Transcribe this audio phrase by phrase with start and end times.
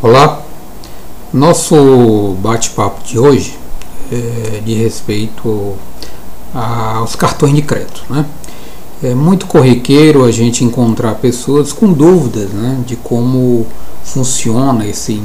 [0.00, 0.42] Olá,
[1.32, 3.58] nosso bate-papo de hoje
[4.12, 5.74] é de respeito
[6.54, 8.04] aos cartões de crédito.
[8.08, 8.24] Né?
[9.02, 13.66] É muito corriqueiro a gente encontrar pessoas com dúvidas né, de como
[14.04, 15.20] funciona esse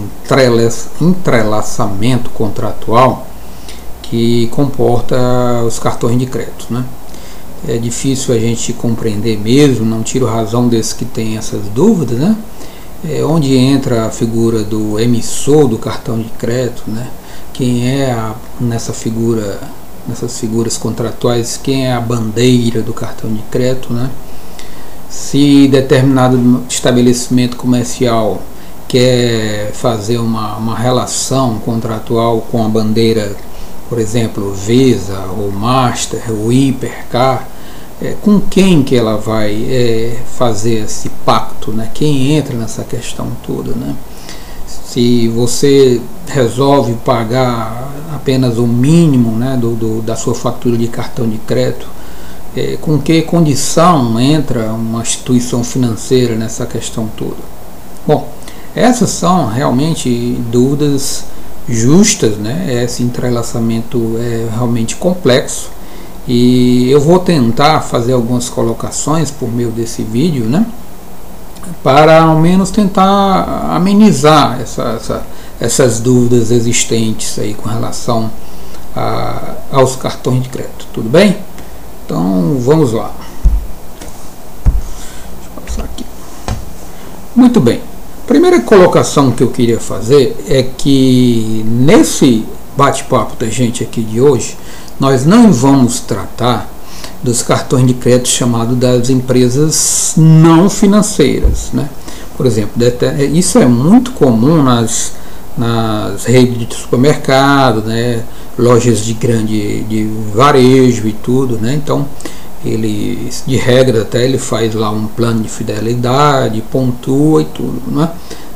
[0.99, 3.27] entrelaçamento contratual
[4.01, 5.15] que comporta
[5.67, 6.73] os cartões de crédito.
[6.73, 6.83] Né?
[7.67, 12.35] É difícil a gente compreender mesmo, não tiro razão desses que têm essas dúvidas, né?
[13.07, 17.09] É, onde entra a figura do emissor do cartão de crédito, né?
[17.51, 19.59] quem é a, nessa figura,
[20.07, 24.09] nessas figuras contratuais, quem é a bandeira do cartão de crédito, né?
[25.09, 28.41] se determinado estabelecimento comercial
[28.87, 33.35] quer fazer uma, uma relação contratual com a bandeira,
[33.89, 37.47] por exemplo, Visa, ou Master, ou Hipercar,
[38.03, 41.89] é, com quem que ela vai é, fazer esse pacto, né?
[41.93, 43.71] quem entra nessa questão toda.
[43.71, 43.95] Né?
[44.67, 51.27] Se você resolve pagar apenas o mínimo né, do, do da sua fatura de cartão
[51.29, 51.87] de crédito,
[52.55, 57.53] é, com que condição entra uma instituição financeira nessa questão toda?
[58.05, 58.27] Bom,
[58.75, 61.23] essas são realmente dúvidas
[61.69, 62.83] justas, né?
[62.83, 65.69] esse entrelaçamento é realmente complexo
[66.27, 70.65] e eu vou tentar fazer algumas colocações por meio desse vídeo, né?
[71.83, 75.23] Para ao menos tentar amenizar essa, essa,
[75.59, 78.31] essas dúvidas existentes aí com relação
[78.95, 80.87] a, aos cartões de crédito.
[80.93, 81.37] Tudo bem?
[82.05, 83.11] Então vamos lá.
[87.35, 87.81] Muito bem.
[88.27, 92.45] Primeira colocação que eu queria fazer é que nesse
[92.77, 94.55] bate-papo da gente aqui de hoje,
[94.99, 96.69] nós não vamos tratar
[97.21, 101.69] dos cartões de crédito chamados das empresas não financeiras.
[101.73, 101.89] Né?
[102.35, 102.81] Por exemplo,
[103.33, 105.13] isso é muito comum nas,
[105.57, 108.23] nas redes de supermercado, né?
[108.57, 111.57] lojas de grande de varejo e tudo.
[111.57, 111.73] Né?
[111.75, 112.05] Então,
[112.65, 117.81] ele, de regra até, ele faz lá um plano de fidelidade, pontua e tudo.
[117.87, 118.09] Né?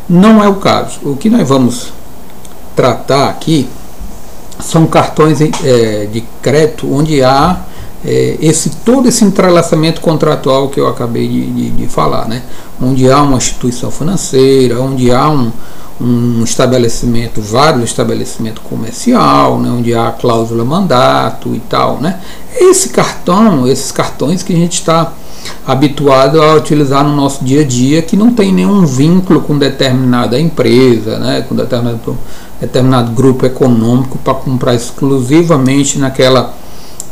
[0.10, 1.00] Não é o caso.
[1.04, 1.94] O que nós vamos
[2.76, 3.68] tratar aqui
[4.60, 7.62] são cartões é, de crédito onde há
[8.06, 12.44] é, esse todo esse entrelaçamento contratual que eu acabei de, de, de, falar, né?
[12.82, 15.52] onde há uma instituição financeira, onde há um,
[16.00, 19.70] um estabelecimento, vários estabelecimentos comercial, né?
[19.70, 21.98] onde há cláusula mandato e tal.
[22.00, 22.20] Né?
[22.56, 25.12] Esse cartão, esses cartões que a gente está
[25.66, 30.40] habituado a utilizar no nosso dia a dia, que não tem nenhum vínculo com determinada
[30.40, 31.46] empresa, né?
[31.48, 32.18] com determinado
[32.60, 36.54] determinado grupo econômico para comprar exclusivamente naquela,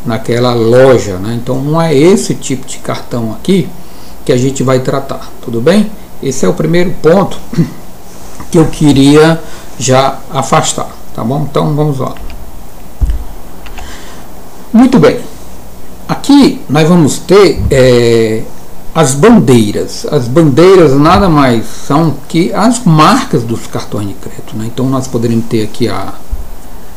[0.05, 1.17] naquela loja.
[1.17, 1.39] Né?
[1.41, 3.69] Então não é esse tipo de cartão aqui
[4.25, 5.91] que a gente vai tratar, tudo bem?
[6.21, 7.37] Esse é o primeiro ponto
[8.49, 9.39] que eu queria
[9.77, 11.45] já afastar, tá bom?
[11.49, 12.15] Então vamos lá.
[14.73, 15.34] Muito bem.
[16.07, 18.43] Aqui nós vamos ter é,
[18.93, 20.05] as bandeiras.
[20.11, 24.55] As bandeiras nada mais são que as marcas dos cartões de crédito.
[24.55, 24.65] Né?
[24.67, 26.13] Então nós poderíamos ter aqui a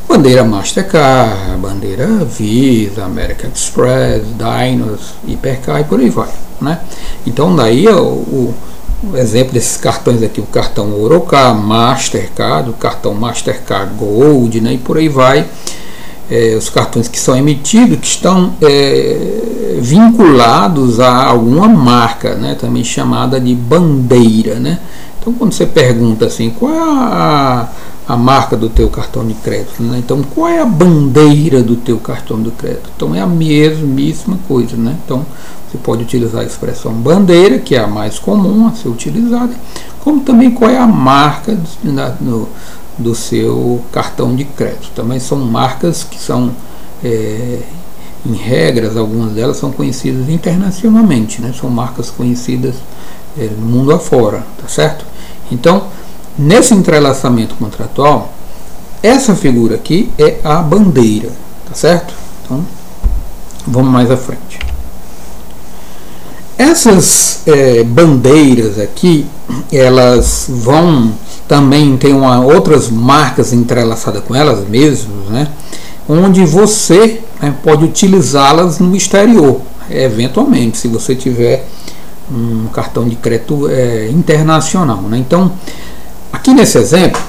[0.06, 6.30] bandeira Mastercard, bandeira Visa, American Express, Dinos, Hipercar e por aí vai.
[6.60, 6.78] Né?
[7.26, 8.54] Então daí o, o,
[9.10, 14.74] o exemplo desses cartões aqui, o cartão Orocar, Mastercard, o cartão Mastercard Gold né?
[14.74, 15.46] e por aí vai
[16.30, 22.84] é, os cartões que são emitidos que estão é, vinculados a alguma marca, né, também
[22.84, 24.56] chamada de bandeira.
[24.56, 24.78] Né?
[25.20, 27.68] Então, quando você pergunta assim, qual é a,
[28.06, 29.82] a marca do teu cartão de crédito?
[29.82, 29.98] Né?
[29.98, 32.90] Então, qual é a bandeira do teu cartão de crédito?
[32.94, 34.76] Então, é a mesmíssima coisa.
[34.76, 34.96] Né?
[35.04, 35.24] Então,
[35.70, 39.52] você pode utilizar a expressão bandeira, que é a mais comum a ser utilizada,
[40.00, 42.48] como também qual é a marca do, no,
[42.98, 44.90] do seu cartão de crédito.
[44.94, 46.50] Também são marcas que são,
[47.02, 47.60] é,
[48.26, 51.54] em regras, algumas delas são conhecidas internacionalmente, né?
[51.58, 52.74] são marcas conhecidas
[53.38, 55.04] é, no mundo afora, tá certo?
[55.50, 55.84] Então,
[56.36, 58.32] nesse entrelaçamento contratual,
[59.02, 61.30] essa figura aqui é a bandeira,
[61.68, 62.12] tá certo?
[62.44, 62.66] Então,
[63.66, 64.58] vamos mais à frente.
[66.58, 69.24] Essas é, bandeiras aqui,
[69.72, 71.12] elas vão
[71.46, 75.48] também tem uma, outras marcas entrelaçadas com elas mesmas, né?
[76.06, 79.60] onde você né, pode utilizá-las no exterior,
[79.90, 81.66] eventualmente, se você tiver
[82.30, 85.00] um cartão de crédito é, internacional.
[85.02, 85.18] Né?
[85.18, 85.52] Então,
[86.32, 87.20] aqui nesse exemplo,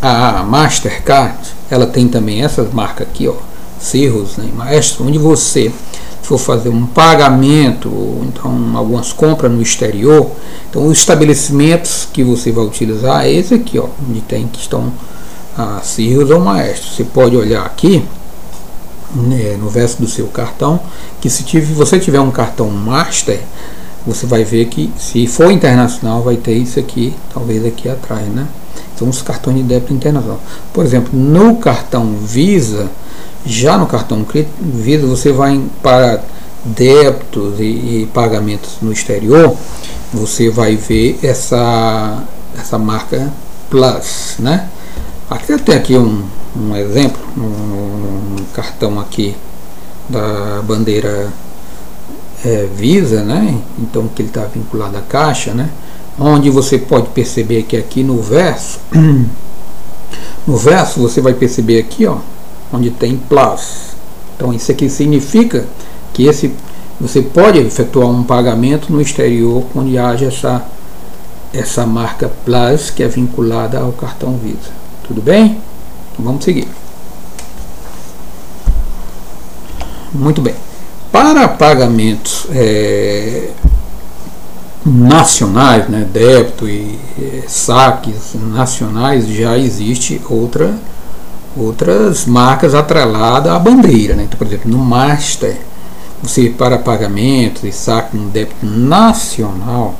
[0.00, 1.38] a Mastercard,
[1.70, 3.34] ela tem também essas marcas aqui, ó,
[3.80, 5.72] Cirrus, né, Maestro, onde você
[6.26, 10.30] for fazer um pagamento, ou então algumas compras no exterior,
[10.68, 14.92] então os estabelecimentos que você vai utilizar é esse aqui, ó, onde tem que estão
[15.56, 16.90] a Cirrus ou Maestro.
[16.90, 18.04] Você pode olhar aqui
[19.14, 20.80] né, no verso do seu cartão,
[21.20, 23.40] que se tiver, você tiver um cartão Master,
[24.06, 28.46] você vai ver que se for internacional vai ter isso aqui, talvez aqui atrás, né?
[28.98, 30.40] São os cartões de débito internacional.
[30.72, 32.88] Por exemplo, no cartão Visa,
[33.44, 34.24] já no cartão
[34.60, 36.22] Visa, você vai para
[36.64, 39.56] débitos e, e, pagamentos no exterior,
[40.12, 42.22] você vai ver essa,
[42.58, 43.32] essa marca
[43.68, 44.68] Plus, né?
[45.28, 46.22] Aqui eu tenho aqui um,
[46.56, 49.34] um exemplo, um, um cartão aqui
[50.08, 51.32] da bandeira
[52.44, 53.58] é, Visa, né?
[53.78, 55.70] Então que ele está vinculado à caixa, né?
[56.18, 58.78] Onde você pode perceber que aqui no verso,
[60.46, 62.18] no verso você vai perceber aqui, ó,
[62.72, 63.94] onde tem plus.
[64.36, 65.66] Então isso aqui significa
[66.12, 66.52] que esse
[67.00, 70.64] você pode efetuar um pagamento no exterior onde haja essa
[71.52, 74.72] essa marca plus que é vinculada ao cartão Visa.
[75.06, 75.58] Tudo bem?
[76.12, 76.68] Então vamos seguir.
[80.12, 80.54] Muito bem.
[81.12, 83.50] Para pagamentos é,
[84.84, 90.74] nacionais, né, débito e é, saques nacionais, já existe outra
[91.56, 94.14] outras marcas atreladas à bandeira.
[94.14, 94.24] Né?
[94.24, 95.56] Então, por exemplo, no Master,
[96.22, 99.94] você para pagamento e saque no débito nacional,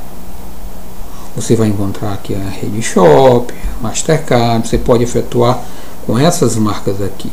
[1.37, 5.61] você vai encontrar aqui a Rede Shop, Mastercard, você pode efetuar
[6.07, 7.31] com essas marcas aqui.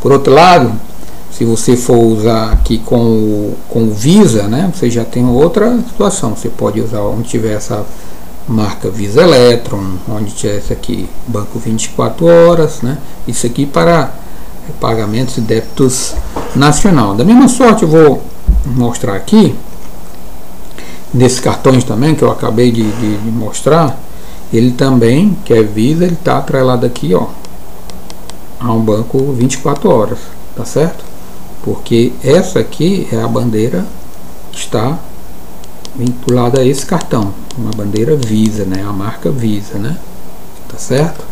[0.00, 0.72] Por outro lado,
[1.36, 5.76] se você for usar aqui com o, com o Visa, né, você já tem outra
[5.78, 6.36] situação.
[6.36, 7.84] Você pode usar onde tiver essa
[8.48, 12.98] marca Visa Electron, onde tiver esse aqui, banco 24 horas, né?
[13.26, 14.12] Isso aqui para
[14.80, 16.14] pagamentos e débitos
[16.54, 17.14] nacional.
[17.14, 18.22] Da mesma sorte eu vou
[18.64, 19.56] mostrar aqui
[21.12, 23.98] nesses cartões também que eu acabei de, de, de mostrar,
[24.52, 27.26] ele também, que é Visa, ele está atrelado aqui, ó,
[28.60, 30.18] a um banco 24 horas,
[30.54, 31.13] tá certo?
[31.64, 33.86] Porque essa aqui é a bandeira
[34.52, 34.98] que está
[35.96, 38.84] vinculada a esse cartão, uma bandeira Visa, né?
[38.86, 39.96] A marca Visa, né?
[40.68, 41.24] Tá certo?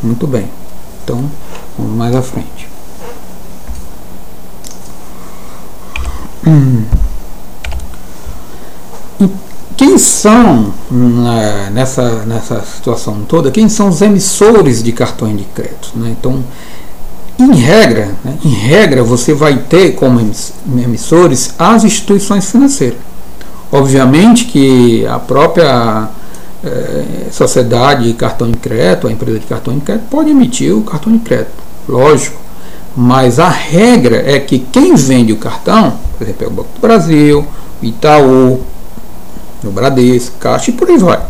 [0.00, 0.48] Muito bem.
[1.02, 1.28] Então,
[1.76, 2.68] vamos mais à frente.
[9.76, 10.72] Quem são,
[11.72, 15.92] nessa, nessa situação toda, quem são os emissores de cartões de crédito?
[15.96, 16.14] Né?
[16.18, 16.44] Então,
[17.42, 20.20] em regra, né, em regra, você vai ter como
[20.82, 22.98] emissores as instituições financeiras.
[23.72, 26.08] Obviamente que a própria
[26.64, 30.82] é, sociedade de cartão de crédito, a empresa de cartão de crédito, pode emitir o
[30.82, 31.52] cartão de crédito,
[31.88, 32.40] lógico.
[32.96, 36.80] Mas a regra é que quem vende o cartão, por exemplo, é o Banco do
[36.80, 37.46] Brasil,
[37.80, 38.60] Itaú,
[39.62, 41.20] o Bradesco, Caixa e por aí vai.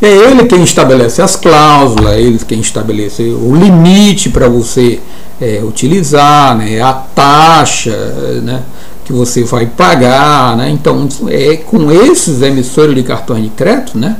[0.00, 5.00] É ele quem estabelece as cláusulas, é ele quem estabelece o limite para você
[5.40, 7.96] é, utilizar, né, a taxa,
[8.42, 8.62] né,
[9.04, 10.68] que você vai pagar, né?
[10.70, 14.16] Então é com esses emissores de cartões de crédito, né,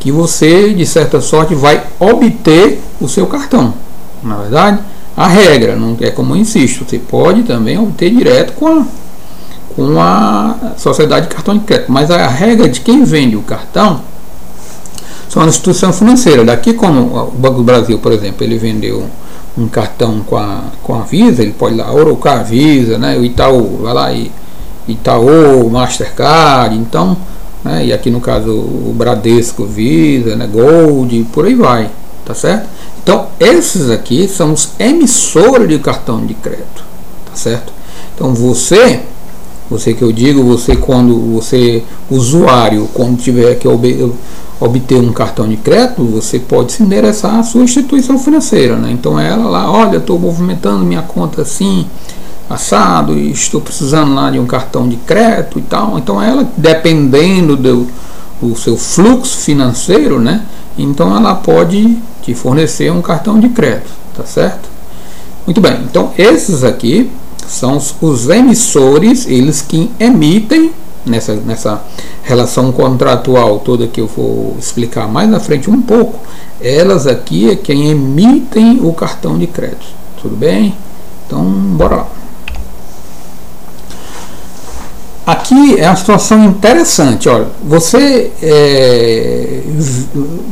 [0.00, 3.74] que você de certa sorte vai obter o seu cartão.
[4.22, 4.80] Na verdade,
[5.16, 8.86] a regra não é como eu insisto, você pode também obter direto com a,
[9.74, 14.00] com a sociedade de cartão de crédito, mas a regra de quem vende o cartão
[15.28, 16.46] são as instituições financeiras.
[16.46, 19.06] Daqui como o Banco do Brasil, por exemplo, ele vendeu
[19.56, 23.16] um cartão com a, com a Visa, ele pode ir lá, Orocar Visa, né?
[23.16, 24.30] o Itaú, vai lá, e
[24.86, 27.16] Itaú, Mastercard, então,
[27.64, 27.86] né?
[27.86, 30.46] e aqui no caso o Bradesco Visa, né?
[30.46, 31.90] Gold, por aí vai,
[32.24, 32.68] tá certo?
[33.02, 36.84] Então, esses aqui são os emissores de cartão de crédito,
[37.24, 37.72] tá certo?
[38.14, 39.00] Então, você,
[39.68, 43.66] você que eu digo, você quando você, usuário, quando tiver que
[44.60, 48.76] obter um cartão de crédito, você pode se endereçar à sua instituição financeira.
[48.76, 48.90] Né?
[48.92, 51.86] Então ela lá, olha, estou movimentando minha conta assim,
[52.48, 55.98] assado, e estou precisando lá de um cartão de crédito e tal.
[55.98, 57.88] Então ela, dependendo do,
[58.40, 60.42] do seu fluxo financeiro, né?
[60.78, 64.68] Então ela pode te fornecer um cartão de crédito, tá certo?
[65.44, 67.10] Muito bem, então esses aqui
[67.48, 70.72] são os, os emissores, eles que emitem
[71.04, 71.84] nessa, nessa
[72.22, 76.20] relação contratual toda que eu vou explicar mais na frente um pouco,
[76.60, 79.86] elas aqui é quem emitem o cartão de crédito.
[80.20, 80.74] Tudo bem?
[81.26, 82.15] Então, bora lá.
[85.26, 87.28] Aqui é uma situação interessante.
[87.28, 89.60] Olha, você, é,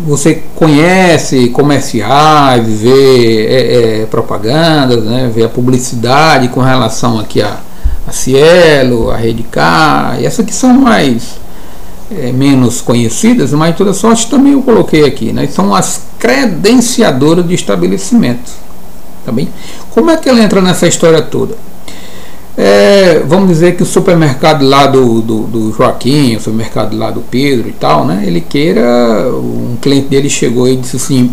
[0.05, 7.59] você conhece comerciais, vê é, é, propagandas, né, vê a publicidade com relação aqui a,
[8.07, 11.37] a Cielo, a Redcar, e essas que são mais
[12.11, 17.55] é, menos conhecidas, mas toda sorte também eu coloquei aqui, né, são as credenciadoras de
[17.55, 18.65] estabelecimento.
[19.25, 19.49] Tá bem?
[19.91, 21.57] Como é que ela entra nessa história toda?
[22.57, 27.21] É, vamos dizer que o supermercado lá do, do, do, Joaquim, o supermercado lá do
[27.21, 28.23] Pedro e tal, né?
[28.25, 31.33] Ele queira, um cliente dele chegou e disse assim: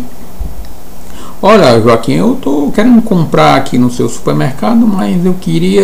[1.40, 5.82] Olha, Joaquim, eu tô querendo comprar aqui no seu supermercado, mas eu queria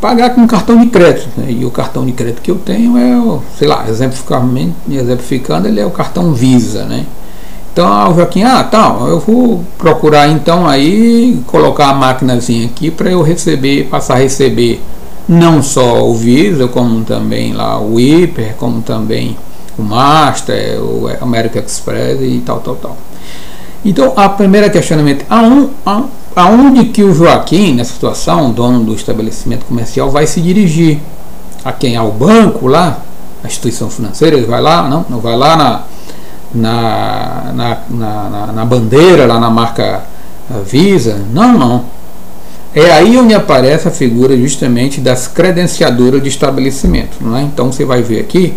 [0.00, 1.30] pagar com cartão de crédito.
[1.36, 1.52] Né?
[1.52, 5.90] E o cartão de crédito que eu tenho é, sei lá, exemplificando, ele é o
[5.90, 7.06] cartão Visa, né?
[7.74, 13.10] Então o Joaquim, ah, tá, eu vou procurar então aí colocar a maquinazinha aqui para
[13.10, 14.80] eu receber, passar a receber
[15.28, 19.36] não só o Visa, como também lá o Hyper, como também
[19.76, 22.96] o Master, o American Express e tal, tal, tal.
[23.84, 25.70] Então, a primeira questionamento, aonde,
[26.36, 31.00] aonde que o Joaquim, nessa situação, dono do estabelecimento comercial, vai se dirigir?
[31.64, 31.96] A quem?
[31.96, 33.00] Ao banco lá?
[33.42, 34.36] A instituição financeira?
[34.36, 34.88] Ele vai lá?
[34.88, 35.82] Não, não vai lá na
[36.54, 40.02] na, na, na, na bandeira, lá na marca
[40.64, 41.20] Visa.
[41.32, 41.84] Não, não.
[42.74, 47.16] É aí onde aparece a figura justamente das credenciadoras de estabelecimento.
[47.20, 47.42] Não é?
[47.42, 48.54] Então você vai ver aqui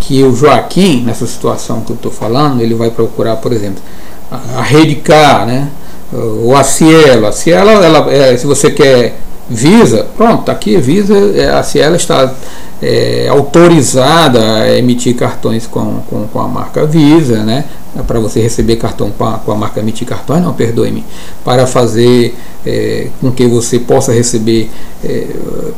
[0.00, 3.82] que o Joaquim, nessa situação que eu estou falando, ele vai procurar, por exemplo,
[4.30, 5.68] a, a Rede K, né?
[6.12, 7.26] ou a Cielo.
[7.26, 9.18] A Cielo, ela, é, se você quer
[9.50, 12.34] Visa, pronto, tá aqui Visa, é, a Cielo está
[12.82, 17.64] é, autorizada a emitir cartões com, com, com, a marca Visa, né?
[18.06, 21.04] Para você receber cartão com a, com a marca emitir cartões, não, perdoe-me,
[21.44, 24.70] para fazer é, com que você possa receber
[25.02, 25.26] é,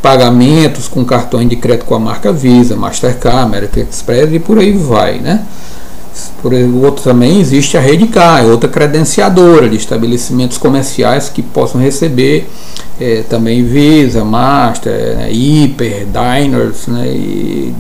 [0.03, 4.73] pagamentos com cartões de crédito com a marca Visa, Mastercard, American Express e por aí
[4.73, 5.45] vai, né?
[6.43, 11.81] Por outro também existe a Rede K, é outra credenciadora de estabelecimentos comerciais que possam
[11.81, 12.49] receber
[12.99, 17.75] é, também Visa, Master, né, Hyper, Diners, né, e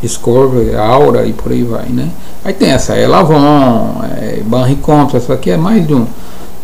[0.00, 2.08] Discovery, Aura e por aí vai, né?
[2.44, 6.06] Aí tem essa Elavon, é, Banri Compra, essa aqui é mais de um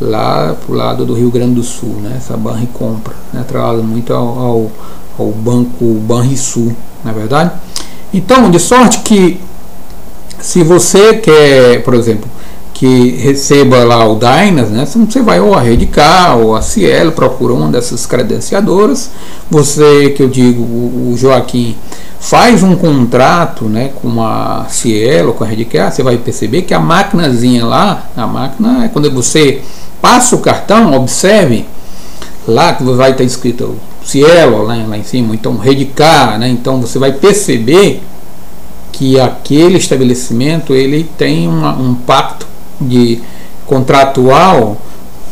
[0.01, 2.15] lá pro lado do Rio Grande do Sul, né?
[2.17, 3.41] Essa Banri Compra, né?
[3.41, 4.71] Atrelada muito ao, ao,
[5.19, 7.53] ao banco Banrisul, na é verdade.
[8.13, 9.41] Então, de sorte que
[10.41, 12.29] se você quer, por exemplo,
[12.75, 14.87] que receba lá o Dynas, né?
[14.87, 19.11] Você vai ou a Rede K ou a Cielo, procura uma dessas credenciadoras.
[19.51, 21.77] Você, que eu digo, o Joaquim,
[22.21, 26.75] faz um contrato né, com a Cielo, com a Rede K, você vai perceber que
[26.75, 29.63] a maquinazinha lá, a máquina é quando você
[30.01, 31.67] passa o cartão, observe
[32.47, 36.49] lá que vai estar escrito Cielo lá, lá em cima, então Rede K, né?
[36.49, 38.03] Então você vai perceber
[38.93, 42.47] que aquele estabelecimento ele tem uma, um pacto
[42.81, 43.21] de
[43.67, 44.77] contratual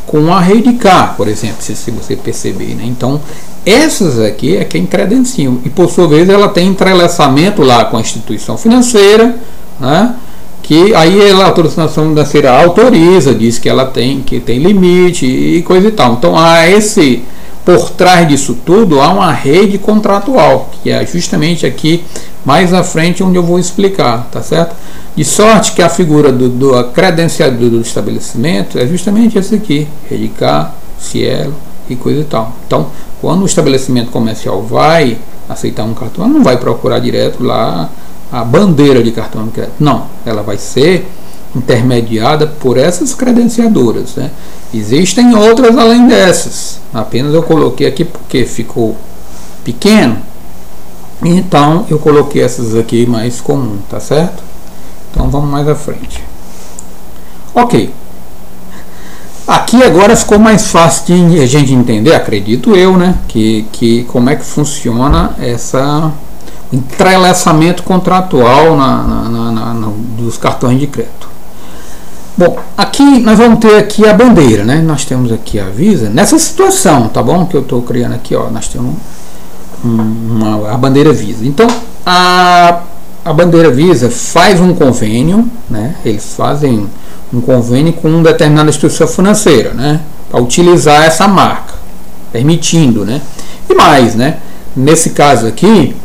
[0.06, 2.74] com a rede K, por exemplo, se, se você perceber.
[2.74, 2.84] Né?
[2.84, 3.20] Então,
[3.64, 5.58] essas aqui é quem credenciam.
[5.64, 9.36] E por sua vez ela tem entrelaçamento lá com a instituição financeira,
[9.80, 10.14] né?
[10.62, 15.88] que aí a autorização financeira autoriza, diz que ela tem, que tem limite e coisa
[15.88, 16.14] e tal.
[16.14, 17.22] Então há esse
[17.66, 22.04] por trás disso tudo há uma rede contratual, que é justamente aqui
[22.44, 24.76] mais à frente onde eu vou explicar, tá certo?
[25.16, 29.88] De sorte que a figura do, do credenciador do estabelecimento é justamente esse aqui,
[30.38, 31.54] K, Cielo
[31.90, 32.52] e coisa e tal.
[32.64, 32.86] Então,
[33.20, 35.18] quando o estabelecimento comercial vai
[35.48, 37.90] aceitar um cartão, não vai procurar direto lá
[38.30, 39.74] a bandeira de cartão de crédito.
[39.80, 41.08] Não, ela vai ser
[41.54, 44.14] intermediada por essas credenciadoras.
[44.16, 44.30] Né?
[44.72, 46.80] Existem outras além dessas.
[46.92, 48.96] Apenas eu coloquei aqui porque ficou
[49.64, 50.18] pequeno.
[51.22, 54.42] Então eu coloquei essas aqui mais comum, tá certo?
[55.10, 56.22] Então vamos mais à frente.
[57.54, 57.92] Ok.
[59.46, 63.14] Aqui agora ficou mais fácil de a gente entender, acredito eu, né?
[63.28, 66.12] Que, que como é que funciona essa
[66.72, 71.28] entrelaçamento contratual na, na, na, na, dos cartões de crédito.
[72.38, 74.82] Bom, aqui nós vamos ter aqui a bandeira, né?
[74.82, 77.46] Nós temos aqui a Visa, nessa situação, tá bom?
[77.46, 78.94] Que eu estou criando aqui, ó, nós temos
[79.82, 81.46] uma, a bandeira Visa.
[81.46, 81.66] Então,
[82.04, 82.80] a,
[83.24, 85.94] a bandeira Visa faz um convênio, né?
[86.04, 86.86] Eles fazem
[87.32, 90.02] um convênio com uma determinada instituição financeira, né?
[90.30, 91.72] Para utilizar essa marca,
[92.30, 93.22] permitindo, né?
[93.66, 94.40] E mais, né?
[94.76, 95.96] Nesse caso aqui,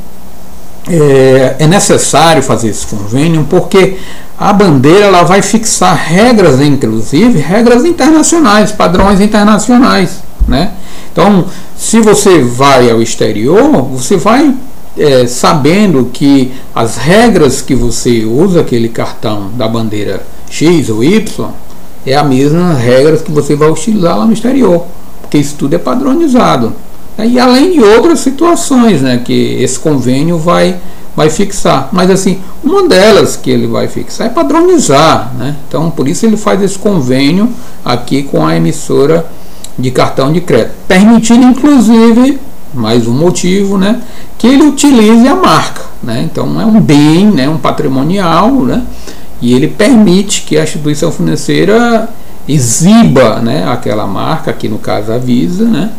[0.89, 3.97] é, é necessário fazer esse convênio porque
[4.37, 10.71] a bandeira ela vai fixar regras, inclusive regras internacionais, padrões internacionais, né?
[11.11, 11.45] Então,
[11.77, 14.53] se você vai ao exterior, você vai
[14.97, 21.49] é, sabendo que as regras que você usa aquele cartão da bandeira X ou Y
[22.05, 24.85] é a mesma regras que você vai utilizar lá no exterior,
[25.21, 26.73] porque isso tudo é padronizado.
[27.19, 30.77] E além de outras situações né, que esse convênio vai,
[31.15, 31.89] vai fixar.
[31.91, 35.31] Mas assim, uma delas que ele vai fixar é padronizar.
[35.37, 35.55] Né?
[35.67, 37.49] Então, por isso ele faz esse convênio
[37.85, 39.25] aqui com a emissora
[39.77, 42.39] de cartão de crédito, permitindo inclusive
[42.73, 44.01] mais um motivo, né,
[44.37, 46.21] que ele utilize a marca, né?
[46.23, 48.83] Então é um bem, né, um patrimonial, né?
[49.41, 52.09] E ele permite que a instituição financeira
[52.47, 55.91] exiba, né, aquela marca, aqui no caso a Visa, né,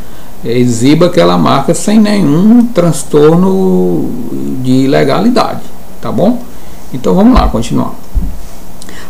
[0.45, 4.11] exiba aquela marca sem nenhum transtorno
[4.63, 5.63] de ilegalidade,
[6.01, 6.43] tá bom?
[6.93, 7.95] Então vamos lá, continuar.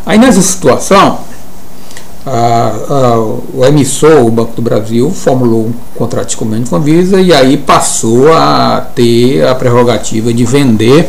[0.04, 1.18] Aí nessa situação,
[2.26, 6.78] a, a, o emissor, o Banco do Brasil, formulou um contrato de convênio com a
[6.78, 11.08] Visa e aí passou a ter a prerrogativa de vender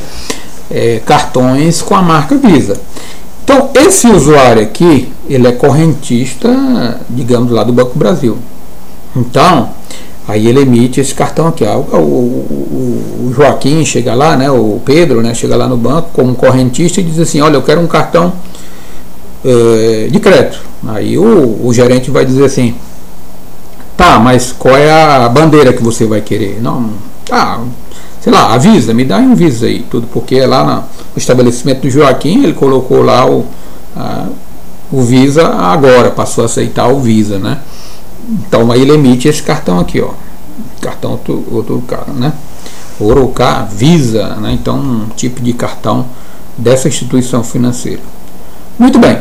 [0.72, 2.80] é, cartões com a marca Visa.
[3.44, 8.38] Então, esse usuário aqui, ele é correntista, digamos, lá do Banco do Brasil.
[9.16, 9.70] Então,
[10.28, 11.64] aí ele emite esse cartão aqui.
[11.64, 16.36] O, o, o, Joaquim chega lá, né, o Pedro, né, chega lá no banco como
[16.36, 18.34] correntista e diz assim, olha, eu quero um cartão
[19.44, 20.62] é, de crédito.
[20.88, 22.76] Aí o, o gerente vai dizer assim,
[23.98, 26.60] tá, mas qual é a bandeira que você vai querer?
[26.62, 26.92] Não,
[27.26, 27.62] tá,
[28.22, 30.84] sei lá, avisa, me dá um visa aí, tudo, porque é lá no
[31.18, 33.46] estabelecimento do Joaquim ele colocou lá o,
[33.96, 34.28] a,
[34.92, 37.60] o Visa agora, passou a aceitar o Visa, né?
[38.30, 40.12] Então aí ele emite esse cartão aqui, ó.
[40.82, 41.20] Cartão
[41.52, 42.34] outro, cara, né?
[43.00, 44.54] Orocá, Visa, né?
[44.54, 46.06] Então um tipo de cartão
[46.58, 48.02] dessa instituição financeira.
[48.78, 49.20] Muito bem.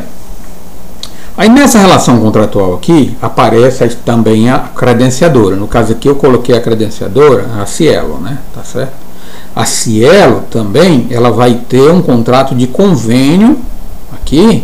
[1.35, 5.55] Aí nessa relação contratual aqui aparece também a credenciadora.
[5.55, 8.37] No caso aqui eu coloquei a credenciadora, a Cielo, né?
[8.53, 8.93] Tá certo?
[9.55, 13.57] A Cielo também ela vai ter um contrato de convênio
[14.13, 14.63] aqui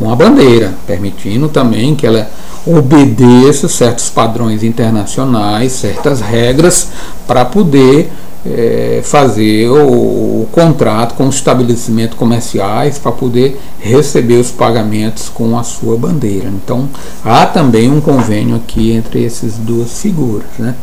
[0.00, 2.30] com a bandeira, permitindo também que ela
[2.66, 6.88] obedeça certos padrões internacionais, certas regras
[7.26, 8.10] para poder
[8.46, 15.58] é, fazer o, o, contrato com os estabelecimentos comerciais para poder receber os pagamentos com
[15.58, 16.48] a sua bandeira.
[16.48, 16.88] Então
[17.22, 20.48] há também um convênio aqui entre essas duas figuras.
[20.58, 20.74] Né?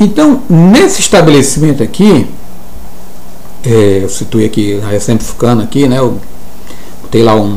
[0.00, 2.26] Então, nesse estabelecimento aqui,
[3.62, 6.18] é, eu situei aqui, exemplificando aqui, né, eu
[7.02, 7.50] botei lá um,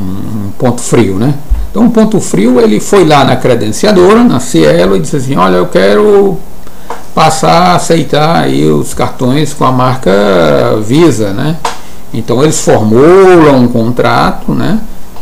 [0.62, 1.34] ponto frio, né?
[1.72, 5.56] Então, um ponto frio, ele foi lá na credenciadora, na Cielo, e disse assim, olha,
[5.56, 6.38] eu quero
[7.16, 10.12] passar a aceitar aí os cartões com a marca
[10.86, 11.58] Visa, né?
[12.14, 14.80] Então eles formulam um contrato, né?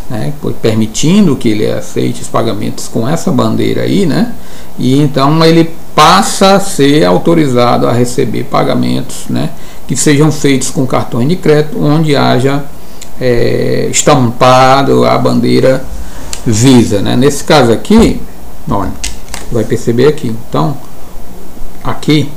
[0.10, 0.34] né?
[0.62, 4.34] Permitindo que ele aceite os pagamentos com essa bandeira aí, né?
[4.78, 9.52] E então ele passa a ser autorizado a receber pagamentos, né?
[9.88, 12.64] Que sejam feitos com cartões de crédito, onde haja
[13.20, 15.84] é, estampado a bandeira
[16.46, 17.16] Visa, né?
[17.16, 18.22] Nesse caso aqui,
[18.70, 18.92] olha,
[19.52, 20.34] vai perceber aqui.
[20.48, 20.76] Então
[21.84, 22.30] aqui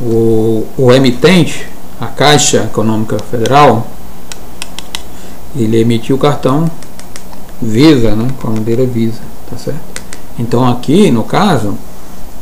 [0.00, 1.66] o, o emitente,
[2.00, 3.86] a Caixa Econômica Federal,
[5.56, 6.70] ele emitiu o cartão
[7.62, 9.80] Visa, né, com a bandeira Visa, tá certo?
[10.38, 11.76] Então aqui, no caso,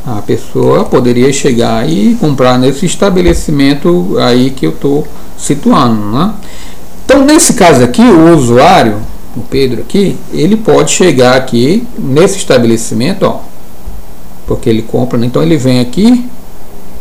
[0.07, 6.35] a pessoa poderia chegar e comprar nesse estabelecimento aí que eu estou situando, né?
[7.13, 8.97] Então nesse caso aqui, o usuário,
[9.37, 13.41] o Pedro aqui, ele pode chegar aqui nesse estabelecimento, ó,
[14.47, 15.27] porque ele compra, né?
[15.27, 16.27] então ele vem aqui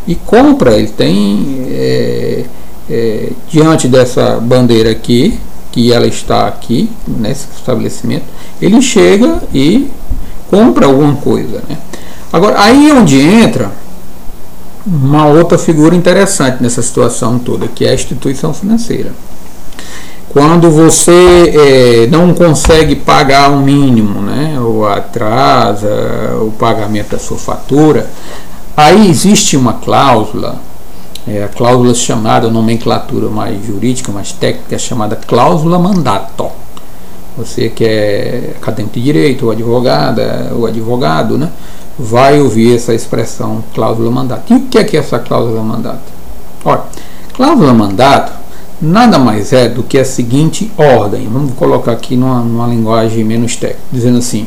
[0.06, 2.44] e compra, ele tem é,
[2.90, 5.38] é, diante dessa bandeira aqui,
[5.70, 8.26] que ela está aqui nesse estabelecimento,
[8.60, 9.88] ele chega e
[10.50, 11.62] compra alguma coisa.
[11.66, 11.78] Né?
[12.30, 13.72] Agora, aí é onde entra
[14.86, 19.10] uma outra figura interessante nessa situação toda, que é a instituição financeira.
[20.32, 21.12] Quando você
[21.54, 28.08] é, não consegue pagar o mínimo, né, ou atrasa o pagamento da sua fatura,
[28.74, 30.56] aí existe uma cláusula,
[31.28, 36.48] é, a cláusula chamada, nomenclatura mais jurídica, mais técnica, chamada cláusula mandato.
[37.36, 41.50] Você que é acadêmico de direito, ou advogada, ou advogado, né,
[41.98, 44.50] vai ouvir essa expressão cláusula mandato.
[44.50, 46.10] E o que é, que é essa cláusula mandato?
[46.64, 46.84] Olha,
[47.34, 48.41] cláusula mandato
[48.82, 51.28] nada mais é do que a seguinte ordem.
[51.32, 54.46] Vamos colocar aqui numa, numa linguagem menos técnica, dizendo assim: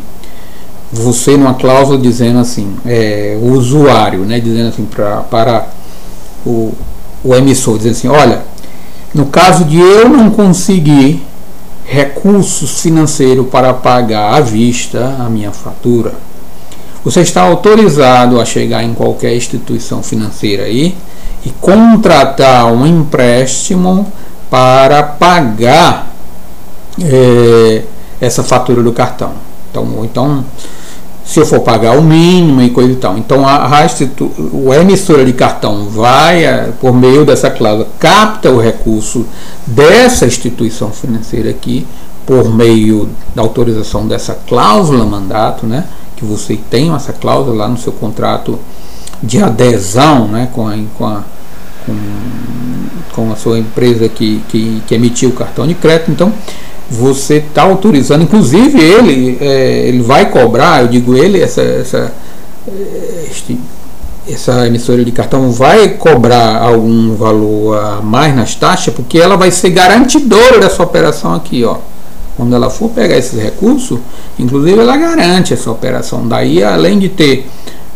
[0.92, 5.68] você numa cláusula dizendo assim, é, o usuário, né, dizendo assim pra, para
[6.46, 6.74] o,
[7.24, 8.44] o emissor, dizendo assim, olha,
[9.14, 11.24] no caso de eu não conseguir
[11.86, 16.14] recursos financeiros para pagar à vista a minha fatura,
[17.06, 20.98] Você está autorizado a chegar em qualquer instituição financeira aí
[21.46, 24.12] e contratar um empréstimo
[24.50, 26.12] para pagar
[27.00, 27.84] é,
[28.20, 29.34] essa fatura do cartão.
[29.70, 30.46] Então, então,
[31.24, 33.18] se eu for pagar o mínimo e coisa e tal.
[33.20, 38.60] Então, a, a, a emissora de cartão vai, é, por meio dessa cláusula, capta o
[38.60, 39.28] recurso
[39.68, 41.86] dessa instituição financeira aqui,
[42.26, 45.84] por meio da autorização dessa cláusula mandato, né?
[46.16, 48.60] Que você tem essa cláusula lá no seu contrato
[49.22, 51.24] de adesão né, com, a, com, a,
[51.86, 51.96] com,
[53.14, 56.12] com a sua empresa que, que, que, emitiu o cartão de crédito.
[56.12, 56.32] Então,
[56.90, 62.14] você está autorizando, inclusive ele, é, ele vai cobrar, eu digo ele, essa, essa,
[63.30, 63.60] este,
[64.28, 69.52] essa emissora de cartão vai cobrar algum valor a mais nas taxas, porque ela vai
[69.52, 71.78] ser garantidora dessa operação aqui, ó.
[72.36, 74.00] Quando ela for pegar esses recursos,
[74.38, 76.28] inclusive ela garante essa operação.
[76.28, 77.48] Daí, além de ter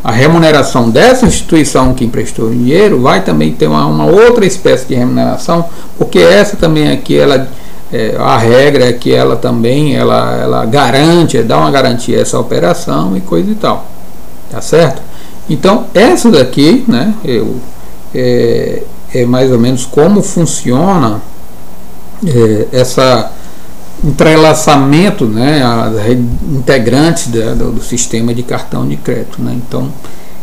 [0.03, 4.87] a remuneração dessa instituição que emprestou o dinheiro, vai também ter uma, uma outra espécie
[4.87, 5.65] de remuneração,
[5.97, 7.49] porque essa também aqui, ela,
[7.91, 12.39] é, a regra é que ela também ela, ela garante, dá uma garantia a essa
[12.39, 13.85] operação e coisa e tal.
[14.49, 15.01] Tá certo?
[15.49, 17.57] Então, essa daqui, né, eu,
[18.15, 21.21] é, é mais ou menos como funciona
[22.25, 23.31] é, essa
[24.03, 26.09] entrelaçamento, né, as
[26.51, 29.41] integrantes da, do, do, sistema de cartão de crédito.
[29.41, 29.55] Né?
[29.55, 29.89] Então,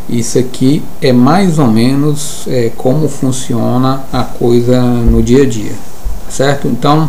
[0.09, 5.73] isso aqui é mais ou menos é, como funciona a coisa no dia a dia,
[6.29, 6.69] certo?
[6.69, 7.09] Então,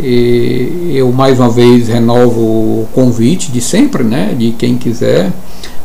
[0.00, 5.32] eu mais uma vez renovo o convite de sempre, né, de quem quiser